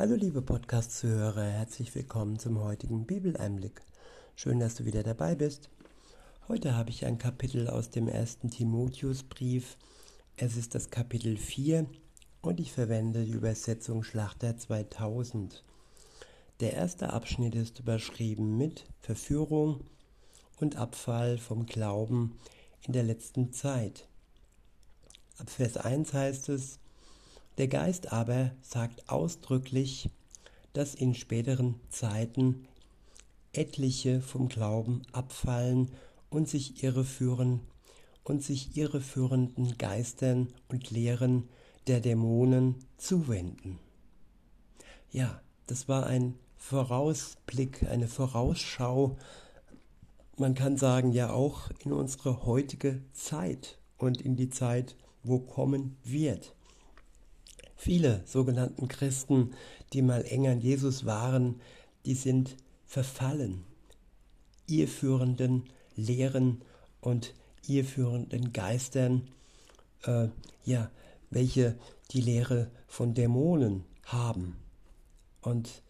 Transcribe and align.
Hallo 0.00 0.14
liebe 0.14 0.40
Podcast-Zuhörer, 0.40 1.44
herzlich 1.44 1.94
willkommen 1.94 2.38
zum 2.38 2.58
heutigen 2.58 3.04
Bibeleinblick. 3.04 3.82
Schön, 4.34 4.58
dass 4.58 4.74
du 4.74 4.86
wieder 4.86 5.02
dabei 5.02 5.34
bist. 5.34 5.68
Heute 6.48 6.74
habe 6.74 6.88
ich 6.88 7.04
ein 7.04 7.18
Kapitel 7.18 7.68
aus 7.68 7.90
dem 7.90 8.08
ersten 8.08 8.48
Timotheusbrief. 8.48 9.76
Es 10.38 10.56
ist 10.56 10.74
das 10.74 10.88
Kapitel 10.88 11.36
4 11.36 11.84
und 12.40 12.60
ich 12.60 12.72
verwende 12.72 13.26
die 13.26 13.32
Übersetzung 13.32 14.02
Schlachter 14.02 14.56
2000. 14.56 15.62
Der 16.60 16.72
erste 16.72 17.12
Abschnitt 17.12 17.54
ist 17.54 17.80
überschrieben 17.80 18.56
mit 18.56 18.86
Verführung 19.02 19.84
und 20.56 20.76
Abfall 20.76 21.36
vom 21.36 21.66
Glauben 21.66 22.38
in 22.86 22.94
der 22.94 23.02
letzten 23.02 23.52
Zeit. 23.52 24.08
Ab 25.36 25.50
Vers 25.50 25.76
1 25.76 26.14
heißt 26.14 26.48
es, 26.48 26.78
der 27.58 27.68
Geist 27.68 28.12
aber 28.12 28.52
sagt 28.62 29.08
ausdrücklich, 29.08 30.08
dass 30.72 30.94
in 30.94 31.14
späteren 31.14 31.80
Zeiten 31.90 32.66
etliche 33.52 34.20
vom 34.20 34.48
Glauben 34.48 35.02
abfallen 35.12 35.90
und 36.30 36.48
sich 36.48 36.82
irreführen 36.82 37.60
und 38.24 38.42
sich 38.42 38.76
irreführenden 38.76 39.76
Geistern 39.78 40.48
und 40.68 40.90
Lehren 40.90 41.48
der 41.86 42.00
Dämonen 42.00 42.76
zuwenden. 42.96 43.78
Ja, 45.10 45.40
das 45.66 45.88
war 45.88 46.06
ein 46.06 46.38
Vorausblick, 46.56 47.82
eine 47.90 48.06
Vorausschau, 48.06 49.16
man 50.36 50.54
kann 50.54 50.76
sagen, 50.76 51.12
ja 51.12 51.32
auch 51.32 51.70
in 51.84 51.92
unsere 51.92 52.46
heutige 52.46 53.02
Zeit 53.12 53.78
und 53.98 54.20
in 54.22 54.36
die 54.36 54.48
Zeit, 54.48 54.96
wo 55.22 55.38
kommen 55.38 55.96
wird. 56.02 56.54
Viele 57.80 58.20
sogenannten 58.26 58.88
Christen, 58.88 59.54
die 59.94 60.02
mal 60.02 60.22
enger 60.26 60.50
an 60.50 60.60
Jesus 60.60 61.06
waren, 61.06 61.62
die 62.04 62.12
sind 62.12 62.58
verfallen, 62.84 63.64
irrführenden 64.66 65.64
Lehren 65.96 66.60
und 67.00 67.32
irrführenden 67.66 68.52
Geistern, 68.52 69.30
äh, 70.02 70.28
ja, 70.62 70.90
welche 71.30 71.78
die 72.10 72.20
Lehre 72.20 72.70
von 72.86 73.14
Dämonen 73.14 73.86
haben. 74.04 74.56
Und 75.40 75.82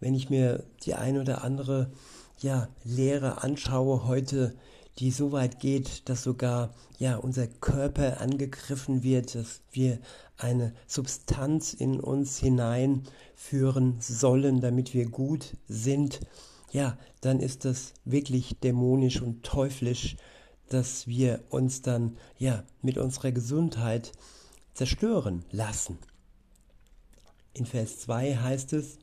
wenn 0.00 0.14
ich 0.14 0.30
mir 0.30 0.64
die 0.84 0.94
ein 0.94 1.18
oder 1.18 1.44
andere 1.44 1.92
ja, 2.40 2.68
Lehre 2.84 3.42
anschaue 3.42 4.06
heute, 4.06 4.56
die 4.98 5.10
so 5.10 5.32
weit 5.32 5.60
geht, 5.60 6.08
dass 6.08 6.22
sogar 6.22 6.74
ja 6.98 7.16
unser 7.16 7.46
Körper 7.46 8.20
angegriffen 8.20 9.02
wird, 9.02 9.34
dass 9.34 9.62
wir 9.72 9.98
eine 10.36 10.74
Substanz 10.86 11.74
in 11.74 12.00
uns 12.00 12.38
hineinführen 12.38 13.96
sollen, 14.00 14.60
damit 14.60 14.94
wir 14.94 15.06
gut 15.06 15.56
sind, 15.68 16.20
ja, 16.70 16.98
dann 17.20 17.40
ist 17.40 17.64
das 17.64 17.92
wirklich 18.04 18.58
dämonisch 18.58 19.22
und 19.22 19.44
teuflisch, 19.44 20.16
dass 20.68 21.06
wir 21.06 21.44
uns 21.50 21.82
dann 21.82 22.16
ja 22.36 22.64
mit 22.82 22.98
unserer 22.98 23.30
Gesundheit 23.30 24.12
zerstören 24.74 25.44
lassen. 25.52 25.98
In 27.52 27.66
Vers 27.66 28.00
2 28.00 28.36
heißt 28.36 28.72
es, 28.72 28.98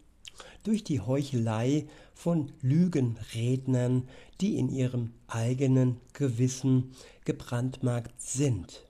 durch 0.63 0.83
die 0.83 0.99
Heuchelei 0.99 1.87
von 2.13 2.51
Lügenrednern, 2.61 4.07
die 4.39 4.57
in 4.57 4.69
ihrem 4.69 5.13
eigenen 5.27 5.97
Gewissen 6.13 6.91
gebrandmarkt 7.25 8.21
sind. 8.21 8.85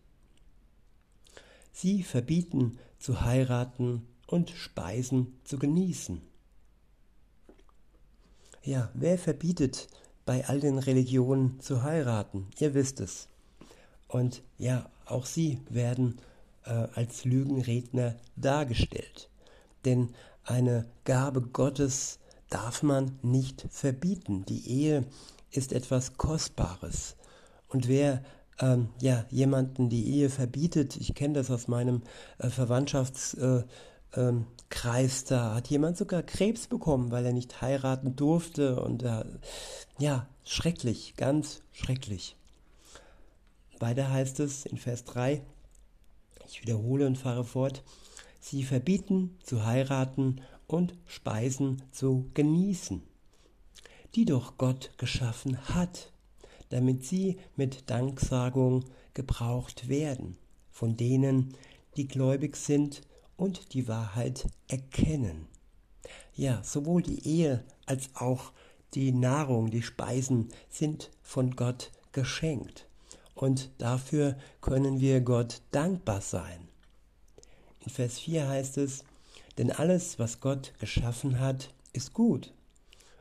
Sie 1.71 2.03
verbieten 2.03 2.77
zu 2.99 3.21
heiraten 3.21 4.05
und 4.27 4.51
Speisen 4.51 5.33
zu 5.43 5.57
genießen. 5.57 6.21
Ja, 8.63 8.91
wer 8.93 9.17
verbietet 9.17 9.87
bei 10.25 10.47
all 10.47 10.59
den 10.59 10.77
Religionen 10.77 11.59
zu 11.59 11.81
heiraten? 11.83 12.47
Ihr 12.59 12.73
wisst 12.73 12.99
es. 12.99 13.27
Und 14.07 14.43
ja, 14.57 14.89
auch 15.05 15.25
sie 15.25 15.59
werden 15.69 16.19
äh, 16.65 16.87
als 16.93 17.25
Lügenredner 17.25 18.15
dargestellt. 18.35 19.29
Denn 19.85 20.13
eine 20.43 20.85
Gabe 21.05 21.41
Gottes 21.41 22.19
darf 22.49 22.83
man 22.83 23.17
nicht 23.21 23.65
verbieten. 23.69 24.45
Die 24.45 24.67
Ehe 24.69 25.05
ist 25.51 25.73
etwas 25.73 26.17
Kostbares. 26.17 27.15
Und 27.67 27.87
wer 27.87 28.23
ähm, 28.59 28.89
ja, 29.01 29.25
jemanden 29.29 29.89
die 29.89 30.07
Ehe 30.15 30.29
verbietet, 30.29 30.97
ich 30.97 31.15
kenne 31.15 31.35
das 31.35 31.49
aus 31.49 31.67
meinem 31.67 32.03
äh, 32.37 32.49
Verwandtschaftskreis, 32.49 33.63
äh, 34.13 34.19
ähm, 34.21 34.45
da 35.27 35.55
hat 35.55 35.67
jemand 35.69 35.97
sogar 35.97 36.21
Krebs 36.21 36.67
bekommen, 36.67 37.11
weil 37.11 37.25
er 37.25 37.33
nicht 37.33 37.61
heiraten 37.61 38.15
durfte. 38.15 38.81
Und 38.81 39.03
äh, 39.03 39.23
ja, 39.97 40.27
schrecklich, 40.43 41.15
ganz 41.17 41.61
schrecklich. 41.71 42.35
Weiter 43.79 44.11
heißt 44.11 44.39
es 44.41 44.65
in 44.65 44.77
Vers 44.77 45.05
3, 45.05 45.41
ich 46.47 46.61
wiederhole 46.61 47.07
und 47.07 47.17
fahre 47.17 47.43
fort, 47.43 47.83
sie 48.41 48.63
verbieten 48.63 49.37
zu 49.41 49.65
heiraten 49.65 50.41
und 50.67 50.93
Speisen 51.05 51.81
zu 51.91 52.29
genießen, 52.33 53.01
die 54.15 54.25
doch 54.25 54.57
Gott 54.57 54.91
geschaffen 54.97 55.57
hat, 55.69 56.11
damit 56.67 57.05
sie 57.05 57.37
mit 57.55 57.89
Danksagung 57.89 58.83
gebraucht 59.13 59.87
werden 59.87 60.37
von 60.81 60.97
denen, 60.97 61.53
die 61.95 62.07
gläubig 62.07 62.55
sind 62.55 63.03
und 63.37 63.75
die 63.75 63.87
Wahrheit 63.87 64.47
erkennen. 64.67 65.47
Ja, 66.33 66.63
sowohl 66.63 67.03
die 67.03 67.27
Ehe 67.27 67.63
als 67.85 68.09
auch 68.15 68.51
die 68.95 69.11
Nahrung, 69.11 69.69
die 69.69 69.83
Speisen 69.83 70.49
sind 70.69 71.11
von 71.21 71.55
Gott 71.55 71.91
geschenkt. 72.13 72.87
Und 73.35 73.69
dafür 73.77 74.37
können 74.59 74.99
wir 74.99 75.21
Gott 75.21 75.61
dankbar 75.69 76.21
sein. 76.21 76.67
In 77.83 77.91
Vers 77.91 78.19
4 78.19 78.47
heißt 78.47 78.77
es, 78.77 79.03
denn 79.57 79.71
alles, 79.71 80.19
was 80.19 80.39
Gott 80.39 80.73
geschaffen 80.79 81.39
hat, 81.39 81.73
ist 81.93 82.13
gut 82.13 82.53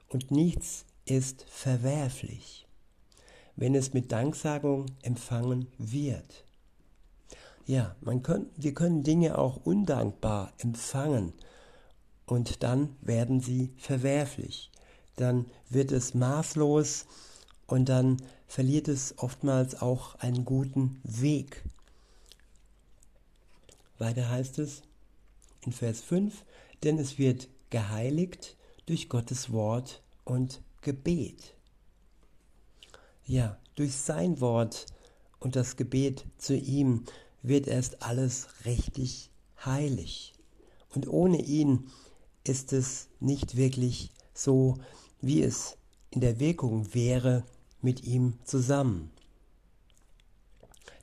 und 0.08 0.30
nichts 0.30 0.84
ist 1.06 1.44
verwerflich, 1.48 2.66
wenn 3.56 3.74
es 3.74 3.94
mit 3.94 4.12
Danksagung 4.12 4.86
empfangen 5.02 5.66
wird. 5.78 6.44
Ja, 7.66 7.94
man 8.00 8.22
können, 8.22 8.46
wir 8.56 8.74
können 8.74 9.02
Dinge 9.02 9.38
auch 9.38 9.64
undankbar 9.64 10.52
empfangen 10.58 11.32
und 12.26 12.62
dann 12.62 12.96
werden 13.00 13.40
sie 13.40 13.72
verwerflich. 13.76 14.70
Dann 15.16 15.46
wird 15.68 15.92
es 15.92 16.14
maßlos 16.14 17.06
und 17.66 17.88
dann 17.88 18.16
verliert 18.46 18.88
es 18.88 19.14
oftmals 19.18 19.80
auch 19.80 20.16
einen 20.16 20.44
guten 20.44 21.00
Weg. 21.04 21.62
Weiter 24.00 24.28
heißt 24.30 24.58
es 24.58 24.82
in 25.60 25.72
Vers 25.72 26.00
5, 26.00 26.44
denn 26.82 26.98
es 26.98 27.18
wird 27.18 27.48
geheiligt 27.68 28.56
durch 28.86 29.08
Gottes 29.08 29.52
Wort 29.52 30.02
und 30.24 30.62
Gebet. 30.80 31.54
Ja, 33.26 33.58
durch 33.76 33.94
sein 33.94 34.40
Wort 34.40 34.86
und 35.38 35.54
das 35.54 35.76
Gebet 35.76 36.24
zu 36.38 36.56
ihm 36.56 37.04
wird 37.42 37.68
erst 37.68 38.02
alles 38.02 38.48
richtig 38.64 39.30
heilig. 39.64 40.32
Und 40.94 41.06
ohne 41.06 41.40
ihn 41.40 41.90
ist 42.44 42.72
es 42.72 43.08
nicht 43.20 43.56
wirklich 43.56 44.10
so, 44.34 44.78
wie 45.20 45.42
es 45.42 45.76
in 46.10 46.20
der 46.20 46.40
Wirkung 46.40 46.94
wäre 46.94 47.44
mit 47.82 48.04
ihm 48.04 48.38
zusammen. 48.44 49.10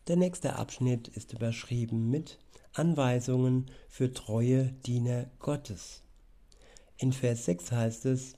Der 0.07 0.15
nächste 0.15 0.55
Abschnitt 0.55 1.07
ist 1.09 1.33
überschrieben 1.33 2.09
mit 2.09 2.39
Anweisungen 2.77 3.71
für 3.89 4.13
treue 4.13 4.73
Diener 4.85 5.31
Gottes. 5.39 6.03
In 6.97 7.11
Vers 7.11 7.45
6 7.45 7.71
heißt 7.71 8.05
es, 8.05 8.35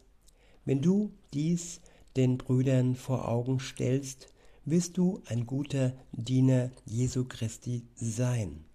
wenn 0.65 0.81
du 0.81 1.11
dies 1.33 1.81
den 2.15 2.37
Brüdern 2.37 2.95
vor 2.95 3.27
Augen 3.27 3.59
stellst, 3.59 4.27
wirst 4.65 4.97
du 4.97 5.21
ein 5.27 5.45
guter 5.45 5.93
Diener 6.11 6.71
Jesu 6.85 7.25
Christi 7.25 7.85
sein, 7.95 8.65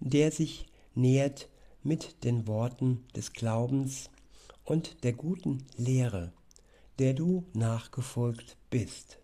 der 0.00 0.32
sich 0.32 0.66
nähert 0.94 1.48
mit 1.82 2.24
den 2.24 2.46
Worten 2.46 3.04
des 3.14 3.32
Glaubens 3.32 4.10
und 4.64 5.04
der 5.04 5.12
guten 5.12 5.64
Lehre, 5.76 6.32
der 6.98 7.14
du 7.14 7.44
nachgefolgt 7.54 8.56
bist. 8.70 9.18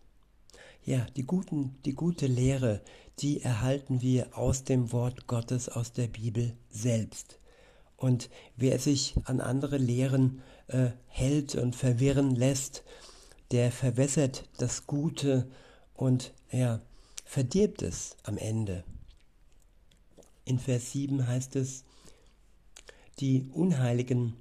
Ja, 0.85 1.06
die, 1.17 1.25
guten, 1.25 1.76
die 1.85 1.94
gute 1.94 2.26
Lehre, 2.26 2.82
die 3.20 3.43
erhalten 3.43 4.02
wir 4.02 4.37
aus 4.37 4.64
dem 4.64 4.93
Wort 4.93 5.26
Gottes, 5.26 5.69
aus 5.69 5.93
der 5.93 6.08
Bibel 6.08 6.56
selbst. 6.70 7.38
Und 7.96 8.28
wer 8.56 8.78
sich 8.78 9.14
an 9.25 9.40
andere 9.40 9.78
Lehren 9.78 10.43
äh, 10.66 10.90
hält 11.06 11.55
und 11.55 11.76
verwirren 11.76 12.34
lässt, 12.34 12.82
der 13.50 13.70
verwässert 13.70 14.49
das 14.58 14.87
Gute 14.87 15.49
und 15.94 16.32
ja, 16.50 16.81
verdirbt 17.25 17.82
es 17.82 18.16
am 18.25 18.37
Ende. 18.37 18.84
In 20.44 20.58
Vers 20.58 20.93
7 20.93 21.26
heißt 21.26 21.56
es, 21.56 21.84
die 23.20 23.49
unheiligen 23.52 24.34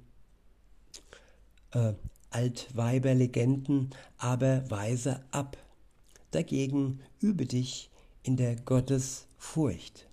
äh, 1.70 1.94
Altweiberlegenden 2.30 3.90
aber 4.18 4.68
weise 4.68 5.22
ab. 5.30 5.56
Dagegen 6.32 7.00
übe 7.20 7.46
dich 7.46 7.90
in 8.24 8.36
der 8.36 8.56
Gottesfurcht. 8.56 10.08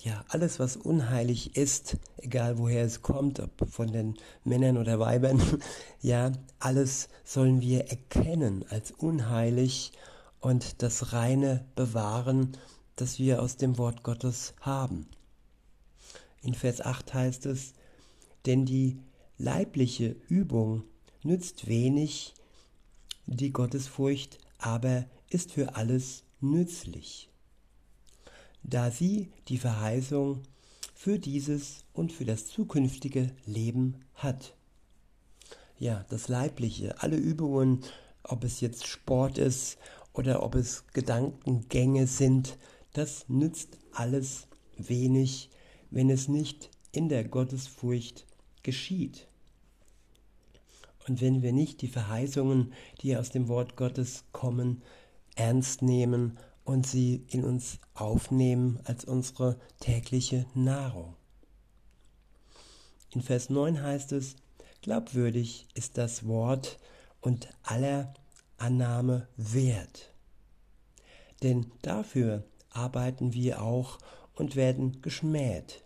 Ja, 0.00 0.24
alles, 0.28 0.58
was 0.58 0.76
unheilig 0.76 1.56
ist, 1.56 1.96
egal 2.18 2.58
woher 2.58 2.84
es 2.84 3.00
kommt, 3.00 3.40
ob 3.40 3.68
von 3.70 3.92
den 3.92 4.16
Männern 4.44 4.76
oder 4.76 4.98
Weibern, 4.98 5.40
ja, 6.00 6.32
alles 6.58 7.08
sollen 7.22 7.60
wir 7.60 7.88
erkennen 7.88 8.64
als 8.68 8.90
unheilig 8.90 9.92
und 10.40 10.82
das 10.82 11.12
Reine 11.12 11.64
bewahren, 11.74 12.56
das 12.96 13.18
wir 13.18 13.40
aus 13.40 13.56
dem 13.56 13.78
Wort 13.78 14.02
Gottes 14.02 14.54
haben. 14.60 15.06
In 16.42 16.54
Vers 16.54 16.80
8 16.82 17.14
heißt 17.14 17.46
es, 17.46 17.72
denn 18.44 18.66
die 18.66 18.98
leibliche 19.38 20.16
Übung 20.28 20.84
nützt 21.22 21.66
wenig, 21.66 22.34
die 23.26 23.52
Gottesfurcht 23.52 24.38
aber 24.64 25.04
ist 25.28 25.52
für 25.52 25.76
alles 25.76 26.24
nützlich, 26.40 27.28
da 28.62 28.90
sie 28.90 29.30
die 29.48 29.58
Verheißung 29.58 30.42
für 30.94 31.18
dieses 31.18 31.84
und 31.92 32.12
für 32.12 32.24
das 32.24 32.46
zukünftige 32.46 33.30
Leben 33.44 33.96
hat. 34.14 34.54
Ja, 35.78 36.06
das 36.08 36.28
Leibliche, 36.28 37.02
alle 37.02 37.16
Übungen, 37.16 37.84
ob 38.22 38.42
es 38.42 38.62
jetzt 38.62 38.86
Sport 38.86 39.36
ist 39.36 39.76
oder 40.14 40.42
ob 40.42 40.54
es 40.54 40.86
Gedankengänge 40.94 42.06
sind, 42.06 42.56
das 42.94 43.28
nützt 43.28 43.76
alles 43.92 44.46
wenig, 44.78 45.50
wenn 45.90 46.08
es 46.08 46.26
nicht 46.26 46.70
in 46.90 47.10
der 47.10 47.24
Gottesfurcht 47.24 48.24
geschieht. 48.62 49.26
Und 51.06 51.20
wenn 51.20 51.42
wir 51.42 51.52
nicht 51.52 51.82
die 51.82 51.88
Verheißungen, 51.88 52.72
die 53.00 53.16
aus 53.16 53.30
dem 53.30 53.48
Wort 53.48 53.76
Gottes 53.76 54.24
kommen, 54.32 54.82
ernst 55.36 55.82
nehmen 55.82 56.38
und 56.64 56.86
sie 56.86 57.24
in 57.28 57.44
uns 57.44 57.78
aufnehmen 57.94 58.80
als 58.84 59.04
unsere 59.04 59.58
tägliche 59.80 60.46
Nahrung. 60.54 61.14
In 63.10 63.20
Vers 63.20 63.50
9 63.50 63.82
heißt 63.82 64.12
es, 64.12 64.36
glaubwürdig 64.82 65.66
ist 65.74 65.98
das 65.98 66.26
Wort 66.26 66.78
und 67.20 67.48
aller 67.62 68.14
Annahme 68.56 69.28
wert. 69.36 70.12
Denn 71.42 71.70
dafür 71.82 72.44
arbeiten 72.70 73.34
wir 73.34 73.62
auch 73.62 73.98
und 74.34 74.56
werden 74.56 75.02
geschmäht 75.02 75.84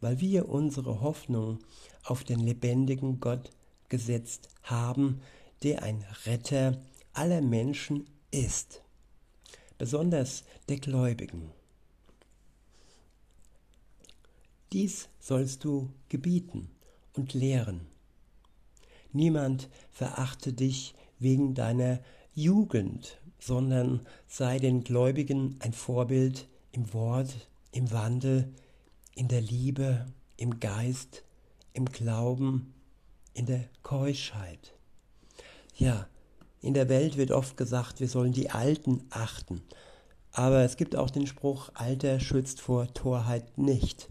weil 0.00 0.20
wir 0.20 0.48
unsere 0.48 1.00
Hoffnung 1.00 1.58
auf 2.04 2.24
den 2.24 2.40
lebendigen 2.40 3.20
Gott 3.20 3.50
gesetzt 3.88 4.48
haben, 4.62 5.20
der 5.62 5.82
ein 5.82 6.04
Retter 6.24 6.80
aller 7.12 7.40
Menschen 7.40 8.06
ist, 8.30 8.82
besonders 9.76 10.44
der 10.68 10.78
Gläubigen. 10.78 11.50
Dies 14.72 15.08
sollst 15.18 15.64
du 15.64 15.90
gebieten 16.08 16.68
und 17.14 17.32
lehren. 17.34 17.80
Niemand 19.12 19.68
verachte 19.90 20.52
dich 20.52 20.94
wegen 21.18 21.54
deiner 21.54 22.00
Jugend, 22.34 23.18
sondern 23.40 24.06
sei 24.26 24.58
den 24.58 24.84
Gläubigen 24.84 25.56
ein 25.60 25.72
Vorbild 25.72 26.48
im 26.72 26.92
Wort, 26.92 27.48
im 27.72 27.90
Wandel, 27.90 28.52
in 29.14 29.28
der 29.28 29.40
Liebe, 29.40 30.06
im 30.36 30.60
Geist, 30.60 31.24
im 31.72 31.86
Glauben, 31.86 32.74
in 33.34 33.46
der 33.46 33.64
Keuschheit. 33.82 34.74
Ja, 35.76 36.08
in 36.60 36.74
der 36.74 36.88
Welt 36.88 37.16
wird 37.16 37.30
oft 37.30 37.56
gesagt, 37.56 38.00
wir 38.00 38.08
sollen 38.08 38.32
die 38.32 38.50
Alten 38.50 39.04
achten. 39.10 39.62
Aber 40.32 40.62
es 40.62 40.76
gibt 40.76 40.96
auch 40.96 41.10
den 41.10 41.26
Spruch, 41.26 41.70
Alter 41.74 42.20
schützt 42.20 42.60
vor 42.60 42.92
Torheit 42.94 43.58
nicht. 43.58 44.08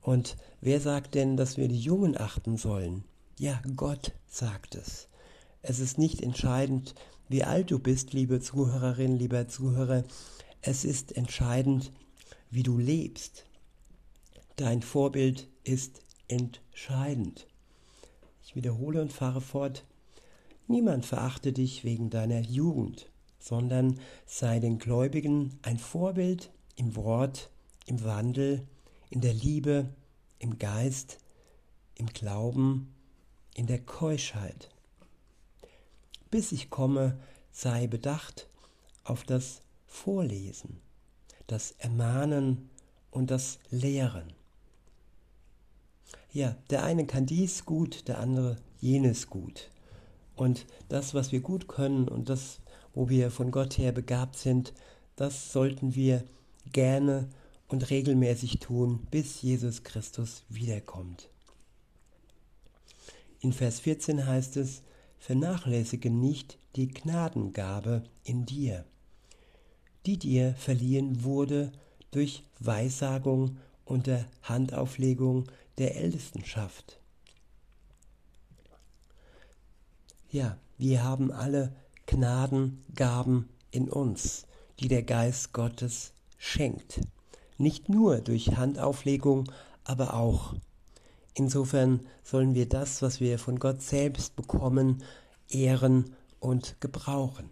Und 0.00 0.36
wer 0.60 0.80
sagt 0.80 1.14
denn, 1.14 1.36
dass 1.36 1.56
wir 1.56 1.68
die 1.68 1.80
Jungen 1.80 2.16
achten 2.16 2.56
sollen? 2.56 3.04
Ja, 3.38 3.60
Gott 3.76 4.12
sagt 4.26 4.74
es. 4.74 5.08
Es 5.62 5.78
ist 5.78 5.98
nicht 5.98 6.22
entscheidend, 6.22 6.94
wie 7.28 7.44
alt 7.44 7.70
du 7.70 7.78
bist, 7.78 8.12
liebe 8.12 8.40
Zuhörerin, 8.40 9.16
lieber 9.16 9.48
Zuhörer. 9.48 10.04
Es 10.62 10.84
ist 10.84 11.16
entscheidend, 11.16 11.92
wie 12.50 12.62
du 12.62 12.78
lebst. 12.78 13.44
Dein 14.56 14.82
Vorbild 14.82 15.48
ist 15.62 16.00
entscheidend. 16.26 17.46
Ich 18.48 18.56
wiederhole 18.56 19.02
und 19.02 19.12
fahre 19.12 19.42
fort. 19.42 19.84
Niemand 20.68 21.04
verachte 21.04 21.52
dich 21.52 21.84
wegen 21.84 22.08
deiner 22.08 22.40
Jugend, 22.40 23.10
sondern 23.38 24.00
sei 24.24 24.58
den 24.58 24.78
Gläubigen 24.78 25.58
ein 25.60 25.76
Vorbild 25.76 26.50
im 26.74 26.96
Wort, 26.96 27.50
im 27.84 28.02
Wandel, 28.04 28.66
in 29.10 29.20
der 29.20 29.34
Liebe, 29.34 29.90
im 30.38 30.58
Geist, 30.58 31.18
im 31.94 32.06
Glauben, 32.06 32.94
in 33.52 33.66
der 33.66 33.80
Keuschheit. 33.80 34.70
Bis 36.30 36.50
ich 36.50 36.70
komme, 36.70 37.20
sei 37.52 37.86
bedacht 37.86 38.48
auf 39.04 39.24
das 39.24 39.60
Vorlesen, 39.86 40.80
das 41.48 41.72
Ermahnen 41.72 42.70
und 43.10 43.30
das 43.30 43.58
Lehren. 43.68 44.37
Ja, 46.32 46.56
der 46.70 46.84
eine 46.84 47.06
kann 47.06 47.26
dies 47.26 47.64
gut, 47.64 48.06
der 48.08 48.18
andere 48.18 48.56
jenes 48.80 49.28
gut. 49.28 49.70
Und 50.36 50.66
das, 50.88 51.14
was 51.14 51.32
wir 51.32 51.40
gut 51.40 51.68
können 51.68 52.08
und 52.08 52.28
das, 52.28 52.60
wo 52.94 53.08
wir 53.08 53.30
von 53.30 53.50
Gott 53.50 53.78
her 53.78 53.92
begabt 53.92 54.36
sind, 54.36 54.72
das 55.16 55.52
sollten 55.52 55.94
wir 55.94 56.22
gerne 56.72 57.28
und 57.66 57.90
regelmäßig 57.90 58.60
tun, 58.60 59.06
bis 59.10 59.42
Jesus 59.42 59.82
Christus 59.82 60.44
wiederkommt. 60.48 61.28
In 63.40 63.52
Vers 63.52 63.80
14 63.80 64.26
heißt 64.26 64.56
es, 64.56 64.82
vernachlässige 65.18 66.10
nicht 66.10 66.58
die 66.76 66.88
Gnadengabe 66.88 68.04
in 68.24 68.46
dir, 68.46 68.84
die 70.06 70.18
dir 70.18 70.54
verliehen 70.54 71.24
wurde 71.24 71.72
durch 72.10 72.44
Weissagung 72.60 73.56
unter 73.84 74.24
Handauflegung 74.42 75.44
der 75.78 75.96
Ältestenschaft. 75.96 77.00
Ja, 80.30 80.58
wir 80.76 81.04
haben 81.04 81.32
alle 81.32 81.74
Gnadengaben 82.06 83.48
in 83.70 83.88
uns, 83.88 84.46
die 84.80 84.88
der 84.88 85.02
Geist 85.02 85.52
Gottes 85.52 86.12
schenkt. 86.36 87.00
Nicht 87.56 87.88
nur 87.88 88.18
durch 88.18 88.56
Handauflegung, 88.56 89.50
aber 89.84 90.14
auch. 90.14 90.54
Insofern 91.34 92.06
sollen 92.22 92.54
wir 92.54 92.68
das, 92.68 93.00
was 93.02 93.20
wir 93.20 93.38
von 93.38 93.58
Gott 93.58 93.82
selbst 93.82 94.36
bekommen, 94.36 95.02
ehren 95.48 96.14
und 96.40 96.80
gebrauchen. 96.80 97.50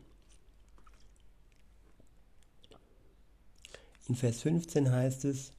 In 4.08 4.14
Vers 4.14 4.42
15 4.42 4.90
heißt 4.90 5.24
es, 5.24 5.52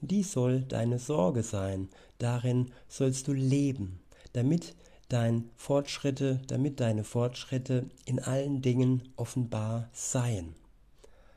dies 0.00 0.32
soll 0.32 0.62
deine 0.62 0.98
Sorge 0.98 1.42
sein, 1.42 1.88
darin 2.18 2.72
sollst 2.88 3.28
du 3.28 3.32
leben, 3.32 4.00
damit 4.32 4.74
dein 5.08 5.50
Fortschritte, 5.56 6.40
damit 6.48 6.80
deine 6.80 7.04
Fortschritte 7.04 7.88
in 8.04 8.18
allen 8.18 8.62
Dingen 8.62 9.08
offenbar 9.16 9.88
seien. 9.92 10.54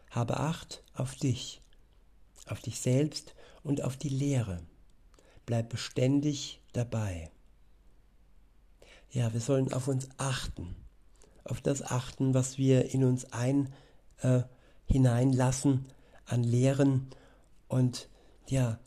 Habe 0.10 0.40
Acht 0.40 0.84
auf 0.94 1.16
dich, 1.16 1.62
auf 2.48 2.62
dich 2.62 2.80
selbst 2.80 3.36
und 3.64 3.84
auf 3.84 3.96
die 3.96 4.10
Lehre. 4.10 4.62
Bleib 5.46 5.70
beständig 5.70 6.62
dabei. 6.74 7.32
Ja, 9.12 9.34
wir 9.34 9.40
sollen 9.40 9.74
auf 9.74 9.88
uns 9.88 10.08
achten, 10.18 10.76
auf 11.44 11.62
das 11.62 11.82
achten, 11.82 12.34
was 12.34 12.58
wir 12.58 12.94
in 12.94 13.04
uns 13.04 13.32
ein 13.34 13.70
äh, 14.22 14.42
hineinlassen 14.86 15.86
an 16.26 16.44
Lehren 16.44 17.08
und 17.68 18.10
ja, 18.50 18.80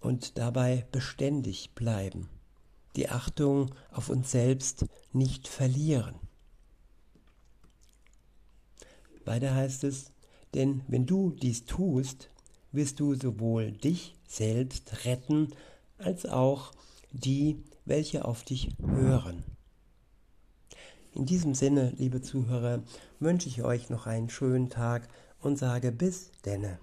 und 0.00 0.38
dabei 0.38 0.86
beständig 0.90 1.74
bleiben, 1.74 2.28
die 2.96 3.08
Achtung 3.08 3.74
auf 3.90 4.08
uns 4.08 4.30
selbst 4.30 4.86
nicht 5.12 5.48
verlieren. 5.48 6.16
Weiter 9.24 9.54
heißt 9.54 9.84
es, 9.84 10.10
denn 10.54 10.82
wenn 10.88 11.06
du 11.06 11.30
dies 11.30 11.64
tust, 11.64 12.30
wirst 12.72 13.00
du 13.00 13.14
sowohl 13.14 13.72
dich 13.72 14.16
selbst 14.26 15.04
retten, 15.04 15.48
als 15.98 16.26
auch 16.26 16.72
die, 17.12 17.62
welche 17.84 18.24
auf 18.24 18.42
dich 18.42 18.70
hören. 18.80 19.44
In 21.14 21.26
diesem 21.26 21.54
Sinne, 21.54 21.92
liebe 21.96 22.22
Zuhörer, 22.22 22.82
wünsche 23.20 23.48
ich 23.48 23.62
euch 23.62 23.90
noch 23.90 24.06
einen 24.06 24.30
schönen 24.30 24.70
Tag 24.70 25.08
und 25.40 25.58
sage 25.58 25.92
bis 25.92 26.32
denne. 26.44 26.78